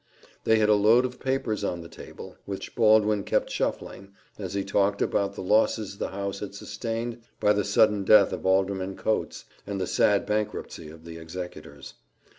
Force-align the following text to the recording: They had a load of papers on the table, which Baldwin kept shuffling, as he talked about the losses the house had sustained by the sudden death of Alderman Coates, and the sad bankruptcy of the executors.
They 0.45 0.57
had 0.57 0.67
a 0.67 0.73
load 0.73 1.05
of 1.05 1.19
papers 1.19 1.63
on 1.63 1.81
the 1.81 1.87
table, 1.87 2.35
which 2.45 2.73
Baldwin 2.75 3.23
kept 3.23 3.51
shuffling, 3.51 4.15
as 4.39 4.55
he 4.55 4.63
talked 4.65 4.99
about 4.99 5.35
the 5.35 5.43
losses 5.43 5.99
the 5.99 6.07
house 6.07 6.39
had 6.39 6.55
sustained 6.55 7.21
by 7.39 7.53
the 7.53 7.63
sudden 7.63 8.03
death 8.03 8.33
of 8.33 8.43
Alderman 8.43 8.95
Coates, 8.97 9.45
and 9.67 9.79
the 9.79 9.85
sad 9.85 10.25
bankruptcy 10.25 10.89
of 10.89 11.05
the 11.05 11.19
executors. 11.19 11.93